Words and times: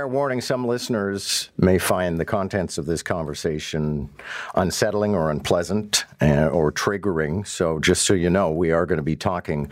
fair 0.00 0.08
warning 0.08 0.40
some 0.40 0.66
listeners 0.66 1.50
may 1.58 1.76
find 1.76 2.18
the 2.18 2.24
contents 2.24 2.78
of 2.78 2.86
this 2.86 3.02
conversation 3.02 4.08
unsettling 4.54 5.14
or 5.14 5.30
unpleasant 5.30 6.06
uh, 6.22 6.46
or 6.46 6.72
triggering. 6.72 7.46
So, 7.46 7.78
just 7.78 8.06
so 8.06 8.14
you 8.14 8.30
know, 8.30 8.50
we 8.50 8.70
are 8.70 8.86
going 8.86 8.96
to 8.96 9.02
be 9.02 9.14
talking 9.14 9.68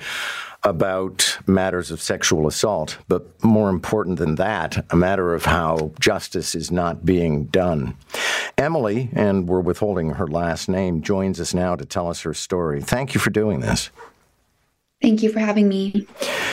about 0.64 1.38
matters 1.46 1.90
of 1.90 2.02
sexual 2.02 2.46
assault, 2.46 2.98
but 3.08 3.42
more 3.42 3.70
important 3.70 4.18
than 4.18 4.34
that, 4.34 4.84
a 4.90 4.96
matter 4.96 5.32
of 5.32 5.46
how 5.46 5.92
justice 5.98 6.54
is 6.54 6.70
not 6.70 7.06
being 7.06 7.44
done. 7.46 7.96
Emily, 8.58 9.08
and 9.14 9.48
we're 9.48 9.60
withholding 9.60 10.10
her 10.10 10.26
last 10.26 10.68
name, 10.68 11.00
joins 11.00 11.40
us 11.40 11.54
now 11.54 11.74
to 11.74 11.86
tell 11.86 12.10
us 12.10 12.20
her 12.20 12.34
story. 12.34 12.82
Thank 12.82 13.14
you 13.14 13.20
for 13.20 13.30
doing 13.30 13.60
this. 13.60 13.88
Thank 15.00 15.22
you 15.22 15.30
for 15.30 15.38
having 15.38 15.68
me. 15.68 16.06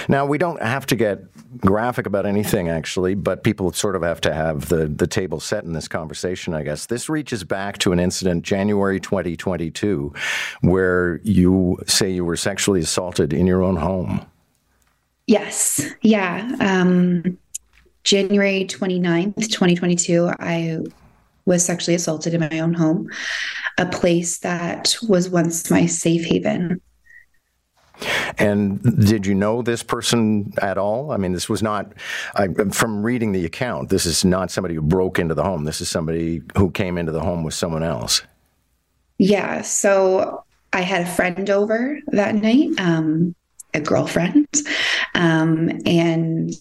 Now, 0.08 0.26
we 0.26 0.38
don't 0.38 0.62
have 0.62 0.86
to 0.88 0.96
get 0.96 1.24
graphic 1.58 2.06
about 2.06 2.28
anything, 2.28 2.70
actually, 2.70 3.16
but 3.16 3.44
people 3.44 3.72
sort 3.74 3.96
of 3.96 4.04
have 4.04 4.22
to 4.22 4.34
have 4.34 4.70
the, 4.70 4.88
the 4.88 5.08
table 5.08 5.40
set 5.40 5.64
in 5.64 5.74
this 5.74 5.88
conversation, 5.88 6.54
I 6.54 6.62
guess. 6.62 6.86
This 6.86 7.10
reaches 7.10 7.44
back 7.44 7.80
to 7.80 7.92
an 7.92 8.00
incident 8.00 8.44
January 8.44 9.00
2022 9.00 10.14
where 10.62 11.22
you 11.24 11.80
say 11.88 12.10
you 12.12 12.24
were 12.24 12.36
sexually 12.36 12.82
assaulted 12.82 13.34
in 13.34 13.48
your 13.48 13.64
own 13.64 13.78
home. 13.78 14.24
Yes. 15.26 15.84
Yeah. 16.02 16.56
Um, 16.60 17.40
January 18.04 18.66
29th, 18.66 19.50
2022, 19.50 20.30
I 20.40 20.82
was 21.46 21.66
sexually 21.66 21.96
assaulted 21.96 22.36
in 22.36 22.42
my 22.42 22.60
own 22.60 22.76
home, 22.76 23.10
a 23.80 23.88
place 23.88 24.40
that 24.40 24.96
was 25.08 25.30
once 25.30 25.72
my 25.72 25.88
safe 25.88 26.26
haven. 26.26 26.80
And 28.38 28.82
did 29.06 29.26
you 29.26 29.34
know 29.36 29.62
this 29.62 29.84
person 29.84 30.54
at 30.62 30.78
all? 30.78 31.12
I 31.12 31.18
mean, 31.18 31.34
this 31.34 31.50
was 31.50 31.64
not, 31.64 31.94
I, 32.36 32.48
from 32.72 33.04
reading 33.04 33.32
the 33.32 33.46
account, 33.46 33.90
this 33.90 34.06
is 34.06 34.26
not 34.26 34.52
somebody 34.52 34.76
who 34.76 34.82
broke 34.82 35.20
into 35.20 35.34
the 35.34 35.44
home. 35.44 35.64
This 35.64 35.82
is 35.82 35.90
somebody 35.90 36.42
who 36.58 36.72
came 36.72 36.98
into 36.98 37.12
the 37.12 37.22
home 37.22 37.44
with 37.44 37.54
someone 37.54 37.84
else. 37.84 38.22
Yeah. 39.18 39.62
So 39.62 40.44
I 40.74 40.82
had 40.82 41.04
a 41.04 41.10
friend 41.10 41.50
over 41.50 42.00
that 42.08 42.36
night, 42.36 42.70
um, 42.80 43.34
a 43.74 43.80
girlfriend, 43.80 44.48
um, 45.14 45.70
and 45.86 46.52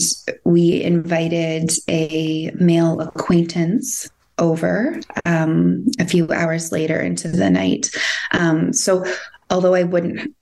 we 0.45 0.83
invited 0.83 1.73
a 1.89 2.51
male 2.53 3.01
acquaintance 3.01 4.09
over 4.39 5.01
um, 5.25 5.87
a 5.99 6.07
few 6.07 6.31
hours 6.33 6.73
later 6.73 7.01
into 7.01 7.29
the 7.29 7.51
night. 7.51 7.91
Um, 8.33 8.73
so 8.73 9.05
although 9.51 9.75
I 9.75 9.85
wouldn't 9.85 10.35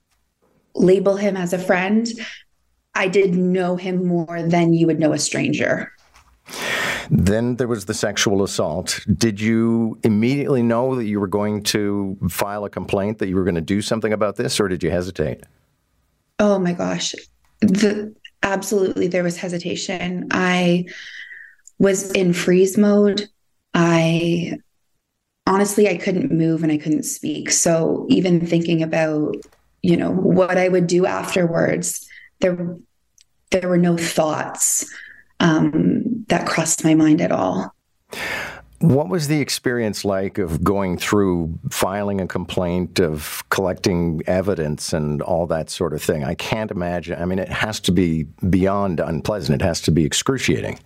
label 0.75 1.15
him 1.15 1.37
as 1.37 1.53
a 1.53 1.59
friend, 1.59 2.07
I 2.95 3.07
did 3.07 3.35
know 3.35 3.75
him 3.75 4.05
more 4.05 4.41
than 4.41 4.73
you 4.73 4.87
would 4.87 4.99
know 4.99 5.13
a 5.13 5.19
stranger. 5.19 5.91
Then 7.09 7.55
there 7.57 7.67
was 7.67 7.85
the 7.85 7.93
sexual 7.93 8.43
assault. 8.43 8.99
Did 9.17 9.39
you 9.39 9.99
immediately 10.03 10.63
know 10.63 10.95
that 10.95 11.05
you 11.05 11.19
were 11.19 11.27
going 11.27 11.63
to 11.63 12.17
file 12.29 12.65
a 12.65 12.69
complaint, 12.69 13.19
that 13.19 13.27
you 13.27 13.35
were 13.35 13.43
going 13.43 13.55
to 13.55 13.61
do 13.61 13.81
something 13.81 14.13
about 14.13 14.35
this, 14.35 14.59
or 14.59 14.67
did 14.67 14.83
you 14.83 14.91
hesitate? 14.91 15.43
Oh 16.39 16.59
my 16.59 16.73
gosh. 16.73 17.13
The, 17.61 18.13
absolutely, 18.41 19.07
there 19.07 19.23
was 19.23 19.37
hesitation. 19.37 20.27
I 20.31 20.85
was 21.79 22.11
in 22.11 22.33
freeze 22.33 22.77
mode. 22.77 23.27
I 23.73 24.57
honestly, 25.47 25.89
I 25.89 25.97
couldn't 25.97 26.31
move 26.31 26.63
and 26.63 26.71
I 26.71 26.77
couldn't 26.77 27.03
speak. 27.03 27.51
So 27.51 28.05
even 28.09 28.45
thinking 28.45 28.81
about 28.81 29.35
you 29.83 29.97
know 29.97 30.11
what 30.11 30.57
I 30.57 30.69
would 30.69 30.87
do 30.87 31.05
afterwards. 31.05 32.07
There, 32.39 32.75
there 33.51 33.69
were 33.69 33.77
no 33.77 33.95
thoughts 33.97 34.89
um, 35.39 36.25
that 36.29 36.47
crossed 36.47 36.83
my 36.83 36.95
mind 36.95 37.21
at 37.21 37.31
all. 37.31 37.75
What 38.79 39.07
was 39.07 39.27
the 39.27 39.39
experience 39.39 40.03
like 40.03 40.37
of 40.37 40.63
going 40.63 40.97
through 40.97 41.57
filing 41.69 42.19
a 42.19 42.27
complaint, 42.27 42.99
of 42.99 43.43
collecting 43.49 44.21
evidence, 44.27 44.91
and 44.91 45.21
all 45.21 45.47
that 45.47 45.69
sort 45.69 45.93
of 45.93 46.01
thing? 46.01 46.23
I 46.23 46.33
can't 46.35 46.71
imagine. 46.71 47.21
I 47.21 47.25
mean, 47.25 47.39
it 47.39 47.49
has 47.49 47.79
to 47.81 47.91
be 47.91 48.23
beyond 48.49 48.99
unpleasant. 48.99 49.61
It 49.61 49.65
has 49.65 49.79
to 49.81 49.91
be 49.91 50.03
excruciating. 50.03 50.79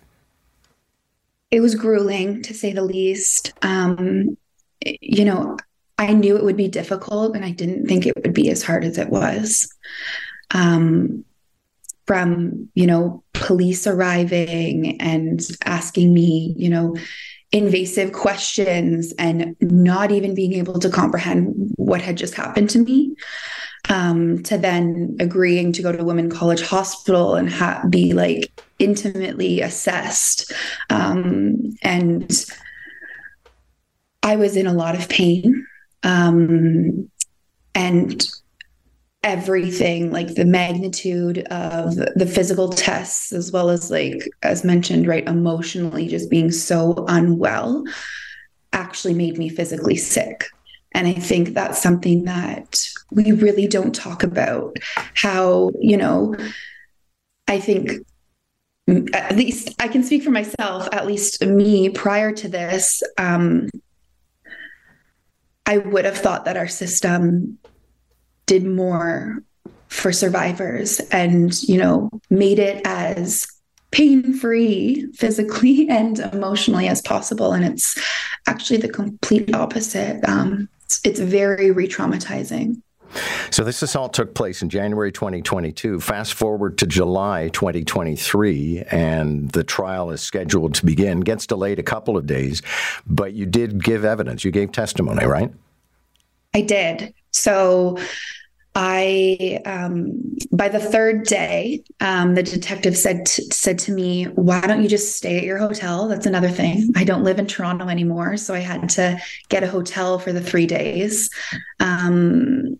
It 1.50 1.60
was 1.60 1.74
grueling, 1.74 2.42
to 2.42 2.54
say 2.54 2.72
the 2.72 2.84
least. 2.84 3.52
Um, 3.62 4.36
you 4.84 5.24
know, 5.24 5.56
I 5.98 6.12
knew 6.12 6.36
it 6.36 6.44
would 6.44 6.56
be 6.56 6.68
difficult 6.68 7.34
and 7.34 7.44
I 7.44 7.50
didn't 7.50 7.86
think 7.86 8.06
it 8.06 8.14
would 8.16 8.32
be 8.32 8.50
as 8.50 8.62
hard 8.62 8.84
as 8.84 8.98
it 8.98 9.10
was. 9.10 9.74
Um, 10.52 11.24
from, 12.06 12.70
you 12.74 12.86
know, 12.86 13.22
police 13.34 13.86
arriving 13.86 14.98
and 15.00 15.46
asking 15.66 16.14
me, 16.14 16.54
you 16.56 16.70
know, 16.70 16.96
invasive 17.52 18.12
questions 18.12 19.12
and 19.18 19.56
not 19.60 20.10
even 20.10 20.34
being 20.34 20.54
able 20.54 20.78
to 20.78 20.88
comprehend 20.88 21.54
what 21.76 22.00
had 22.00 22.16
just 22.16 22.34
happened 22.34 22.70
to 22.70 22.78
me. 22.78 23.14
Um, 23.90 24.42
to 24.42 24.58
then 24.58 25.16
agreeing 25.18 25.72
to 25.72 25.82
go 25.82 25.92
to 25.92 26.04
Women 26.04 26.28
College 26.30 26.60
Hospital 26.60 27.36
and 27.36 27.48
ha- 27.48 27.84
be 27.88 28.12
like 28.12 28.50
intimately 28.78 29.60
assessed. 29.60 30.52
Um, 30.90 31.74
and 31.82 32.30
I 34.22 34.36
was 34.36 34.56
in 34.56 34.66
a 34.66 34.74
lot 34.74 34.94
of 34.94 35.08
pain 35.08 35.66
um, 36.02 37.10
and 37.74 38.28
everything 39.24 40.12
like 40.12 40.34
the 40.34 40.44
magnitude 40.44 41.38
of 41.50 41.96
the 41.96 42.26
physical 42.26 42.68
tests 42.68 43.32
as 43.32 43.50
well 43.50 43.68
as 43.68 43.90
like 43.90 44.28
as 44.42 44.64
mentioned 44.64 45.08
right 45.08 45.26
emotionally 45.28 46.06
just 46.06 46.30
being 46.30 46.52
so 46.52 47.04
unwell 47.08 47.84
actually 48.72 49.14
made 49.14 49.36
me 49.36 49.48
physically 49.48 49.96
sick. 49.96 50.46
And 50.92 51.06
i 51.06 51.12
think 51.12 51.50
that's 51.50 51.82
something 51.82 52.24
that 52.24 52.88
we 53.10 53.32
really 53.32 53.66
don't 53.66 53.94
talk 53.94 54.22
about. 54.22 54.76
How 55.14 55.72
you 55.80 55.96
know 55.96 56.36
i 57.48 57.58
think 57.58 57.90
at 59.12 59.36
least 59.36 59.74
i 59.80 59.88
can 59.88 60.02
speak 60.02 60.22
for 60.22 60.30
myself 60.30 60.88
at 60.92 61.06
least 61.06 61.44
me 61.44 61.88
prior 61.90 62.32
to 62.32 62.48
this 62.48 63.02
um, 63.18 63.68
I 65.68 65.78
would 65.78 66.06
have 66.06 66.16
thought 66.16 66.46
that 66.46 66.56
our 66.56 66.66
system 66.66 67.58
did 68.46 68.64
more 68.64 69.42
for 69.88 70.12
survivors 70.12 70.98
and, 71.12 71.62
you 71.62 71.76
know, 71.76 72.08
made 72.30 72.58
it 72.58 72.80
as 72.86 73.46
pain 73.90 74.32
free 74.32 75.06
physically 75.14 75.86
and 75.90 76.20
emotionally 76.20 76.88
as 76.88 77.02
possible. 77.02 77.52
And 77.52 77.66
it's 77.66 77.98
actually 78.46 78.78
the 78.78 78.88
complete 78.88 79.54
opposite. 79.54 80.26
Um, 80.26 80.70
it's, 80.86 81.00
it's 81.04 81.20
very 81.20 81.70
re 81.70 81.86
traumatizing. 81.86 82.80
So 83.50 83.64
this 83.64 83.82
assault 83.82 84.12
took 84.14 84.34
place 84.34 84.62
in 84.62 84.68
January 84.68 85.12
2022. 85.12 86.00
Fast 86.00 86.34
forward 86.34 86.78
to 86.78 86.86
July 86.86 87.48
2023, 87.48 88.84
and 88.90 89.50
the 89.50 89.64
trial 89.64 90.10
is 90.10 90.20
scheduled 90.20 90.74
to 90.74 90.86
begin. 90.86 91.20
Gets 91.20 91.46
delayed 91.46 91.78
a 91.78 91.82
couple 91.82 92.16
of 92.16 92.26
days, 92.26 92.62
but 93.06 93.32
you 93.32 93.46
did 93.46 93.82
give 93.82 94.04
evidence. 94.04 94.44
You 94.44 94.50
gave 94.50 94.72
testimony, 94.72 95.24
right? 95.24 95.52
I 96.54 96.62
did. 96.62 97.14
So 97.30 97.98
I, 98.74 99.60
um, 99.64 100.36
by 100.52 100.68
the 100.68 100.78
third 100.78 101.24
day, 101.24 101.82
um, 102.00 102.36
the 102.36 102.44
detective 102.44 102.96
said 102.96 103.26
t- 103.26 103.42
said 103.50 103.78
to 103.80 103.92
me, 103.92 104.24
"Why 104.24 104.60
don't 104.60 104.82
you 104.82 104.88
just 104.88 105.16
stay 105.16 105.36
at 105.36 105.42
your 105.42 105.58
hotel?" 105.58 106.06
That's 106.06 106.26
another 106.26 106.48
thing. 106.48 106.92
I 106.94 107.02
don't 107.02 107.24
live 107.24 107.40
in 107.40 107.46
Toronto 107.46 107.88
anymore, 107.88 108.36
so 108.36 108.54
I 108.54 108.60
had 108.60 108.88
to 108.90 109.18
get 109.48 109.64
a 109.64 109.68
hotel 109.68 110.20
for 110.20 110.32
the 110.32 110.40
three 110.40 110.66
days. 110.66 111.28
Um, 111.80 112.78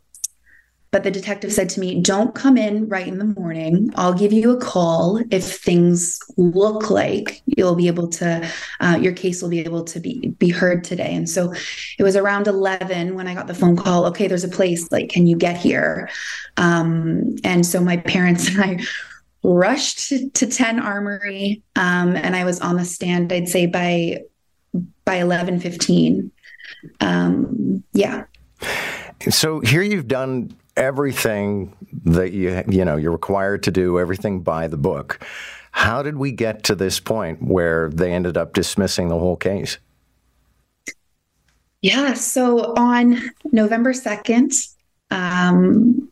but 0.90 1.04
the 1.04 1.10
detective 1.10 1.52
said 1.52 1.68
to 1.70 1.80
me, 1.80 2.00
Don't 2.00 2.34
come 2.34 2.56
in 2.56 2.88
right 2.88 3.06
in 3.06 3.18
the 3.18 3.24
morning. 3.24 3.90
I'll 3.96 4.14
give 4.14 4.32
you 4.32 4.50
a 4.50 4.60
call 4.60 5.20
if 5.30 5.58
things 5.58 6.18
look 6.36 6.90
like 6.90 7.42
you'll 7.46 7.74
be 7.74 7.88
able 7.88 8.08
to, 8.08 8.48
uh, 8.80 8.98
your 9.00 9.12
case 9.12 9.42
will 9.42 9.50
be 9.50 9.60
able 9.60 9.84
to 9.84 10.00
be, 10.00 10.34
be 10.38 10.48
heard 10.48 10.84
today. 10.84 11.14
And 11.14 11.28
so 11.28 11.52
it 11.98 12.02
was 12.02 12.16
around 12.16 12.46
11 12.46 13.14
when 13.14 13.28
I 13.28 13.34
got 13.34 13.46
the 13.46 13.54
phone 13.54 13.76
call. 13.76 14.06
Okay, 14.06 14.26
there's 14.26 14.44
a 14.44 14.48
place, 14.48 14.90
like, 14.90 15.10
can 15.10 15.26
you 15.26 15.36
get 15.36 15.56
here? 15.56 16.08
Um, 16.56 17.36
and 17.44 17.66
so 17.66 17.80
my 17.80 17.98
parents 17.98 18.48
and 18.54 18.60
I 18.62 18.78
rushed 19.42 20.08
to 20.34 20.46
10 20.46 20.80
Armoury. 20.80 21.62
Um, 21.76 22.16
and 22.16 22.34
I 22.34 22.44
was 22.44 22.60
on 22.60 22.76
the 22.76 22.84
stand, 22.84 23.32
I'd 23.32 23.48
say 23.48 23.66
by 23.66 24.22
by 25.04 25.16
11 25.16 25.60
15. 25.60 26.30
Um, 27.00 27.82
yeah. 27.92 28.24
So 29.30 29.60
here 29.60 29.82
you've 29.82 30.06
done 30.06 30.54
everything 30.78 31.76
that 32.04 32.32
you 32.32 32.62
you 32.68 32.84
know 32.84 32.96
you're 32.96 33.12
required 33.12 33.62
to 33.64 33.70
do 33.70 33.98
everything 33.98 34.40
by 34.40 34.68
the 34.68 34.78
book. 34.78 35.20
How 35.72 36.02
did 36.02 36.16
we 36.16 36.32
get 36.32 36.64
to 36.64 36.74
this 36.74 36.98
point 36.98 37.42
where 37.42 37.90
they 37.90 38.12
ended 38.12 38.36
up 38.36 38.54
dismissing 38.54 39.08
the 39.08 39.18
whole 39.18 39.36
case? 39.36 39.78
Yeah, 41.82 42.14
so 42.14 42.74
on 42.74 43.30
November 43.52 43.92
2nd, 43.92 44.52
um, 45.12 46.08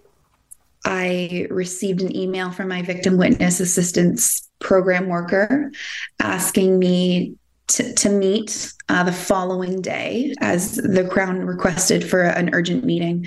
I 0.85 1.49
received 1.51 2.03
an 2.03 2.15
email 2.15 2.53
from 2.53 2.69
my 2.69 2.83
victim 2.83 3.17
witness 3.17 3.59
assistance 3.59 4.49
program 4.61 5.09
worker 5.09 5.73
asking 6.21 6.79
me 6.79 7.35
to, 7.69 7.93
to 7.95 8.09
meet 8.09 8.73
uh, 8.89 9.03
the 9.03 9.13
following 9.13 9.81
day 9.83 10.33
as 10.41 10.77
the 10.77 11.09
Crown 11.11 11.41
requested 11.41 12.09
for 12.09 12.23
an 12.23 12.55
urgent 12.55 12.85
meeting. 12.85 13.27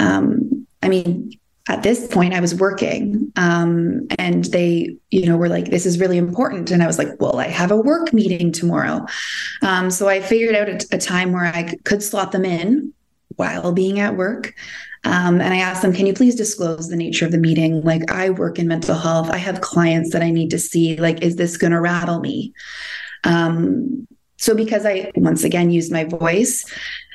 Um, 0.00 0.66
I 0.82 0.88
mean, 0.88 1.32
at 1.68 1.82
this 1.82 2.06
point 2.08 2.32
I 2.32 2.40
was 2.40 2.54
working 2.54 3.30
um, 3.36 4.06
and 4.18 4.44
they, 4.46 4.96
you 5.10 5.26
know, 5.26 5.36
were 5.36 5.50
like, 5.50 5.66
this 5.66 5.84
is 5.84 6.00
really 6.00 6.16
important. 6.16 6.70
And 6.70 6.82
I 6.82 6.86
was 6.86 6.98
like, 6.98 7.08
well, 7.20 7.38
I 7.38 7.46
have 7.46 7.70
a 7.70 7.76
work 7.76 8.12
meeting 8.12 8.52
tomorrow. 8.52 9.04
Um, 9.62 9.90
so 9.90 10.08
I 10.08 10.20
figured 10.20 10.54
out 10.54 10.68
a, 10.68 10.96
a, 10.96 10.98
time 10.98 11.32
where 11.32 11.44
I 11.44 11.74
could 11.84 12.02
slot 12.02 12.32
them 12.32 12.44
in 12.44 12.94
while 13.36 13.72
being 13.72 14.00
at 14.00 14.16
work. 14.16 14.54
Um, 15.04 15.40
and 15.40 15.54
I 15.54 15.58
asked 15.58 15.82
them, 15.82 15.92
can 15.92 16.06
you 16.06 16.14
please 16.14 16.34
disclose 16.34 16.88
the 16.88 16.96
nature 16.96 17.26
of 17.26 17.32
the 17.32 17.38
meeting? 17.38 17.82
Like, 17.82 18.10
I 18.10 18.30
work 18.30 18.58
in 18.58 18.66
mental 18.66 18.96
health. 18.96 19.30
I 19.30 19.36
have 19.36 19.60
clients 19.60 20.12
that 20.12 20.22
I 20.22 20.30
need 20.30 20.50
to 20.50 20.58
see. 20.58 20.96
Like, 20.96 21.22
is 21.22 21.36
this 21.36 21.56
going 21.56 21.70
to 21.70 21.80
rattle 21.80 22.18
me? 22.20 22.52
Um, 23.24 24.08
so, 24.38 24.54
because 24.54 24.84
I 24.84 25.12
once 25.14 25.44
again 25.44 25.70
used 25.70 25.92
my 25.92 26.04
voice, 26.04 26.64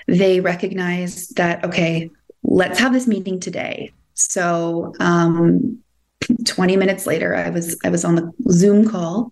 they 0.07 0.39
recognized 0.39 1.35
that, 1.37 1.63
okay, 1.65 2.09
let's 2.43 2.79
have 2.79 2.93
this 2.93 3.07
meeting 3.07 3.39
today. 3.39 3.91
So, 4.13 4.93
um, 4.99 5.79
20 6.45 6.77
minutes 6.77 7.05
later, 7.05 7.35
I 7.35 7.49
was 7.49 7.77
I 7.83 7.89
was 7.89 8.05
on 8.05 8.15
the 8.15 8.31
Zoom 8.49 8.87
call 8.87 9.31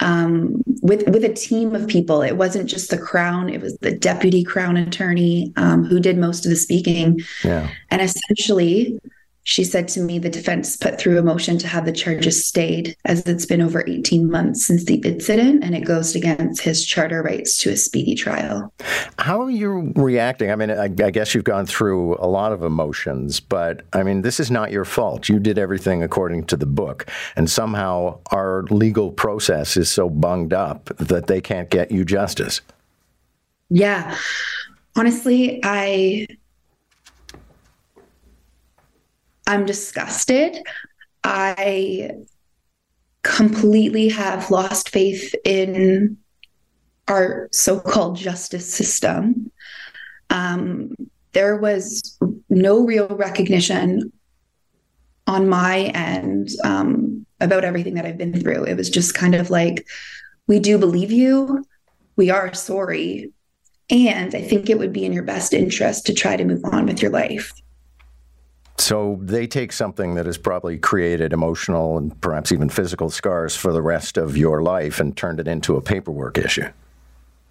um, 0.00 0.62
with 0.82 1.08
with 1.08 1.24
a 1.24 1.32
team 1.32 1.74
of 1.74 1.88
people. 1.88 2.22
It 2.22 2.36
wasn't 2.36 2.68
just 2.68 2.90
the 2.90 2.98
crown; 2.98 3.48
it 3.48 3.60
was 3.60 3.76
the 3.78 3.92
deputy 3.92 4.44
crown 4.44 4.76
attorney 4.76 5.52
um, 5.56 5.84
who 5.84 5.98
did 6.00 6.18
most 6.18 6.44
of 6.44 6.50
the 6.50 6.56
speaking. 6.56 7.20
Yeah. 7.44 7.68
And 7.90 8.00
essentially, 8.00 9.00
she 9.50 9.64
said 9.64 9.88
to 9.88 10.00
me, 10.00 10.20
the 10.20 10.30
defense 10.30 10.76
put 10.76 10.96
through 10.96 11.18
a 11.18 11.22
motion 11.22 11.58
to 11.58 11.66
have 11.66 11.84
the 11.84 11.90
charges 11.90 12.46
stayed, 12.46 12.96
as 13.04 13.26
it's 13.26 13.44
been 13.44 13.60
over 13.60 13.82
18 13.84 14.30
months 14.30 14.64
since 14.64 14.84
the 14.84 14.94
incident, 14.98 15.64
and 15.64 15.74
it 15.74 15.80
goes 15.80 16.14
against 16.14 16.62
his 16.62 16.84
charter 16.84 17.20
rights 17.20 17.56
to 17.56 17.70
a 17.70 17.76
speedy 17.76 18.14
trial. 18.14 18.72
How 19.18 19.42
are 19.42 19.50
you 19.50 19.92
reacting? 19.96 20.52
I 20.52 20.54
mean, 20.54 20.70
I, 20.70 20.84
I, 20.84 21.10
guess 21.10 21.34
you've 21.34 21.42
gone 21.42 21.66
through 21.66 22.16
a 22.18 22.28
lot 22.28 22.52
of 22.52 22.62
emotions, 22.62 23.40
but 23.40 23.82
I 23.92 24.04
mean, 24.04 24.22
this 24.22 24.38
is 24.38 24.52
not 24.52 24.70
your 24.70 24.84
fault. 24.84 25.28
You 25.28 25.40
did 25.40 25.58
everything 25.58 26.00
according 26.00 26.44
to 26.44 26.56
the 26.56 26.66
book, 26.66 27.10
and 27.34 27.50
somehow 27.50 28.20
our 28.30 28.62
legal 28.70 29.10
process 29.10 29.76
is 29.76 29.90
so 29.90 30.08
bunged 30.08 30.52
up 30.52 30.96
that 30.98 31.26
they 31.26 31.40
can't 31.40 31.68
get 31.70 31.90
you 31.90 32.04
justice. 32.04 32.60
Yeah. 33.68 34.16
Honestly, 34.94 35.58
I 35.64 36.28
I'm 39.50 39.66
disgusted. 39.66 40.58
I 41.24 42.12
completely 43.24 44.08
have 44.10 44.48
lost 44.48 44.90
faith 44.90 45.34
in 45.44 46.18
our 47.08 47.48
so 47.50 47.80
called 47.80 48.16
justice 48.16 48.72
system. 48.72 49.50
Um, 50.30 50.94
there 51.32 51.56
was 51.56 52.16
no 52.48 52.86
real 52.86 53.08
recognition 53.08 54.12
on 55.26 55.48
my 55.48 55.90
end 55.94 56.50
um, 56.62 57.26
about 57.40 57.64
everything 57.64 57.94
that 57.94 58.06
I've 58.06 58.18
been 58.18 58.40
through. 58.40 58.66
It 58.66 58.76
was 58.76 58.88
just 58.88 59.14
kind 59.14 59.34
of 59.34 59.50
like, 59.50 59.84
we 60.46 60.60
do 60.60 60.78
believe 60.78 61.10
you, 61.10 61.64
we 62.14 62.30
are 62.30 62.54
sorry. 62.54 63.32
And 63.90 64.32
I 64.32 64.42
think 64.42 64.70
it 64.70 64.78
would 64.78 64.92
be 64.92 65.04
in 65.04 65.12
your 65.12 65.24
best 65.24 65.52
interest 65.52 66.06
to 66.06 66.14
try 66.14 66.36
to 66.36 66.44
move 66.44 66.64
on 66.64 66.86
with 66.86 67.02
your 67.02 67.10
life. 67.10 67.52
So 68.90 69.20
they 69.22 69.46
take 69.46 69.72
something 69.72 70.16
that 70.16 70.26
has 70.26 70.36
probably 70.36 70.76
created 70.76 71.32
emotional 71.32 71.96
and 71.96 72.20
perhaps 72.20 72.50
even 72.50 72.68
physical 72.68 73.08
scars 73.08 73.54
for 73.54 73.72
the 73.72 73.80
rest 73.80 74.16
of 74.16 74.36
your 74.36 74.64
life 74.64 74.98
and 74.98 75.16
turned 75.16 75.38
it 75.38 75.46
into 75.46 75.76
a 75.76 75.80
paperwork 75.80 76.36
issue. 76.36 76.68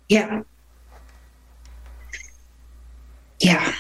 Yeah. 0.10 0.44
Yeah. 3.40 3.74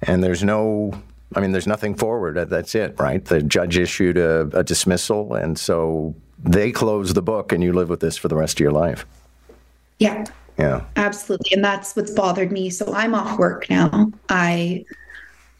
And 0.00 0.24
there's 0.24 0.42
no, 0.42 0.98
I 1.34 1.40
mean, 1.40 1.52
there's 1.52 1.66
nothing 1.66 1.94
forward. 1.94 2.48
That's 2.48 2.74
it, 2.74 2.98
right? 2.98 3.22
The 3.22 3.42
judge 3.42 3.76
issued 3.76 4.16
a, 4.16 4.48
a 4.54 4.64
dismissal, 4.64 5.34
and 5.34 5.58
so 5.58 6.14
they 6.42 6.72
close 6.72 7.12
the 7.12 7.20
book, 7.20 7.52
and 7.52 7.62
you 7.62 7.74
live 7.74 7.90
with 7.90 8.00
this 8.00 8.16
for 8.16 8.28
the 8.28 8.36
rest 8.36 8.56
of 8.56 8.60
your 8.60 8.72
life. 8.72 9.04
Yeah. 9.98 10.24
Yeah. 10.58 10.86
Absolutely. 10.96 11.52
And 11.52 11.62
that's 11.62 11.94
what's 11.94 12.12
bothered 12.12 12.52
me. 12.52 12.70
So 12.70 12.90
I'm 12.94 13.14
off 13.14 13.38
work 13.38 13.68
now. 13.68 14.10
I 14.30 14.86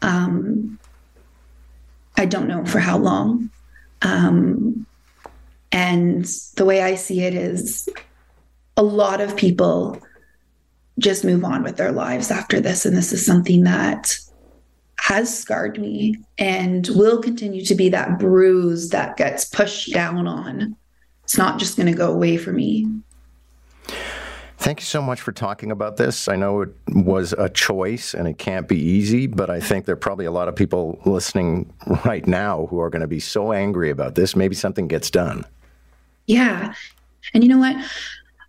um, 0.01 0.79
I 2.17 2.25
don't 2.25 2.47
know 2.47 2.65
for 2.65 2.79
how 2.79 2.97
long. 2.97 3.49
Um, 4.01 4.85
and 5.71 6.25
the 6.55 6.65
way 6.65 6.81
I 6.81 6.95
see 6.95 7.21
it 7.21 7.33
is 7.33 7.87
a 8.77 8.83
lot 8.83 9.21
of 9.21 9.37
people 9.37 10.01
just 10.97 11.23
move 11.23 11.43
on 11.43 11.63
with 11.63 11.77
their 11.77 11.91
lives 11.91 12.31
after 12.31 12.59
this. 12.59 12.85
And 12.85 12.95
this 12.95 13.13
is 13.13 13.25
something 13.25 13.63
that 13.63 14.17
has 14.99 15.37
scarred 15.37 15.79
me 15.79 16.15
and 16.37 16.87
will 16.89 17.21
continue 17.21 17.63
to 17.65 17.75
be 17.75 17.89
that 17.89 18.19
bruise 18.19 18.89
that 18.89 19.17
gets 19.17 19.45
pushed 19.45 19.93
down 19.93 20.27
on. 20.27 20.75
It's 21.23 21.37
not 21.37 21.59
just 21.59 21.77
going 21.77 21.87
to 21.87 21.97
go 21.97 22.11
away 22.11 22.37
for 22.37 22.51
me. 22.51 22.87
Thank 24.59 24.81
you 24.81 24.85
so 24.85 25.01
much 25.01 25.21
for 25.21 25.31
talking 25.31 25.71
about 25.71 25.95
this. 25.95 26.27
I 26.27 26.35
know 26.35 26.61
it 26.61 26.69
was 26.89 27.31
a 27.31 27.47
choice 27.47 28.13
and 28.13 28.27
it 28.27 28.37
can't 28.37 28.67
be 28.67 28.77
easy, 28.77 29.25
but 29.25 29.49
I 29.49 29.61
think 29.61 29.85
there 29.85 29.93
are 29.93 29.95
probably 29.95 30.25
a 30.25 30.31
lot 30.31 30.49
of 30.49 30.55
people 30.55 30.99
listening 31.05 31.71
right 32.03 32.27
now 32.27 32.65
who 32.65 32.81
are 32.81 32.89
going 32.89 33.01
to 33.01 33.07
be 33.07 33.21
so 33.21 33.53
angry 33.53 33.89
about 33.89 34.15
this. 34.15 34.35
Maybe 34.35 34.55
something 34.55 34.89
gets 34.89 35.09
done. 35.09 35.45
Yeah. 36.27 36.73
And 37.33 37.41
you 37.41 37.49
know 37.49 37.57
what? 37.57 37.77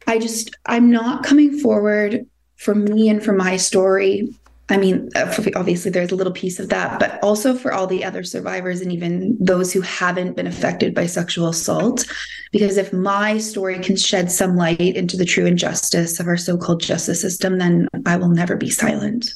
I 0.08 0.18
just, 0.18 0.50
I'm 0.66 0.90
not 0.90 1.22
coming 1.22 1.56
forward 1.60 2.26
for 2.56 2.74
me 2.74 3.08
and 3.08 3.22
for 3.22 3.32
my 3.32 3.56
story 3.56 4.34
I 4.70 4.76
mean, 4.76 5.10
obviously 5.16 5.90
there's 5.90 6.12
a 6.12 6.16
little 6.16 6.32
piece 6.32 6.60
of 6.60 6.68
that, 6.68 7.00
but 7.00 7.18
also 7.22 7.54
for 7.54 7.72
all 7.72 7.88
the 7.88 8.04
other 8.04 8.22
survivors 8.22 8.80
and 8.80 8.92
even 8.92 9.36
those 9.40 9.72
who 9.72 9.80
haven't 9.80 10.36
been 10.36 10.46
affected 10.46 10.94
by 10.94 11.06
sexual 11.06 11.48
assault. 11.48 12.06
Because 12.52 12.76
if 12.76 12.92
my 12.92 13.38
story 13.38 13.80
can 13.80 13.96
shed 13.96 14.30
some 14.30 14.56
light 14.56 14.80
into 14.80 15.16
the 15.16 15.24
true 15.24 15.44
injustice 15.44 16.20
of 16.20 16.28
our 16.28 16.36
so 16.36 16.56
called 16.56 16.80
justice 16.80 17.20
system, 17.20 17.58
then 17.58 17.88
I 18.06 18.16
will 18.16 18.28
never 18.28 18.56
be 18.56 18.70
silent. 18.70 19.34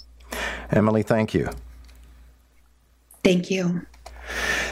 Emily, 0.71 1.03
thank 1.03 1.35
you. 1.35 1.51
Thank 3.25 3.51
you. 3.51 3.85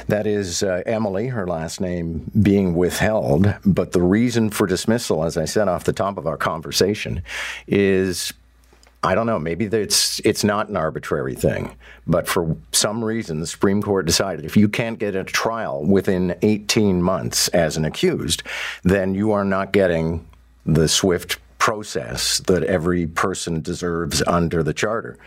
That 0.08 0.26
is 0.26 0.62
uh, 0.62 0.82
Emily, 0.86 1.28
her 1.28 1.46
last 1.46 1.80
name 1.80 2.30
being 2.40 2.74
withheld. 2.74 3.54
But 3.64 3.92
the 3.92 4.02
reason 4.02 4.50
for 4.50 4.66
dismissal, 4.66 5.24
as 5.24 5.36
I 5.36 5.44
said 5.44 5.68
off 5.68 5.84
the 5.84 5.92
top 5.92 6.18
of 6.18 6.26
our 6.26 6.36
conversation, 6.36 7.22
is 7.66 8.32
I 9.04 9.14
don't 9.16 9.26
know. 9.26 9.38
Maybe 9.38 9.64
it's 9.64 10.20
it's 10.20 10.44
not 10.44 10.68
an 10.68 10.76
arbitrary 10.76 11.34
thing, 11.34 11.74
but 12.06 12.28
for 12.28 12.56
some 12.70 13.04
reason, 13.04 13.40
the 13.40 13.46
Supreme 13.46 13.82
Court 13.82 14.06
decided 14.06 14.44
if 14.44 14.56
you 14.56 14.68
can't 14.68 14.98
get 14.98 15.16
a 15.16 15.24
trial 15.24 15.84
within 15.84 16.36
18 16.42 17.02
months 17.02 17.48
as 17.48 17.76
an 17.76 17.84
accused, 17.84 18.44
then 18.84 19.14
you 19.14 19.32
are 19.32 19.44
not 19.44 19.72
getting 19.72 20.24
the 20.64 20.86
swift 20.86 21.38
process 21.58 22.38
that 22.46 22.62
every 22.64 23.06
person 23.06 23.60
deserves 23.60 24.22
under 24.26 24.62
the 24.62 24.74
charter. 24.74 25.18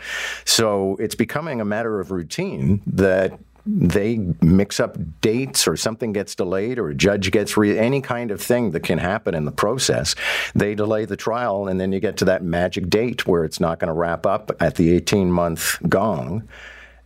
So 0.44 0.96
it's 0.96 1.14
becoming 1.14 1.60
a 1.60 1.64
matter 1.64 2.00
of 2.00 2.10
routine 2.10 2.82
that 2.86 3.38
they 3.66 4.18
mix 4.40 4.78
up 4.78 4.96
dates 5.20 5.66
or 5.66 5.76
something 5.76 6.12
gets 6.12 6.34
delayed 6.34 6.78
or 6.78 6.88
a 6.88 6.94
judge 6.94 7.30
gets 7.32 7.56
re- 7.56 7.78
any 7.78 8.00
kind 8.00 8.30
of 8.30 8.40
thing 8.40 8.70
that 8.70 8.84
can 8.84 8.98
happen 8.98 9.34
in 9.34 9.44
the 9.44 9.52
process, 9.52 10.14
they 10.54 10.74
delay 10.74 11.04
the 11.04 11.16
trial 11.16 11.66
and 11.66 11.80
then 11.80 11.92
you 11.92 11.98
get 11.98 12.16
to 12.18 12.24
that 12.26 12.44
magic 12.44 12.88
date 12.88 13.26
where 13.26 13.44
it's 13.44 13.58
not 13.58 13.80
going 13.80 13.88
to 13.88 13.94
wrap 13.94 14.24
up 14.24 14.50
at 14.60 14.76
the 14.76 14.92
18 14.92 15.30
month 15.30 15.78
gong. 15.88 16.48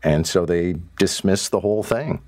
And 0.02 0.26
so 0.26 0.46
they 0.46 0.76
dismiss 0.98 1.48
the 1.48 1.60
whole 1.60 1.82
thing. 1.82 2.22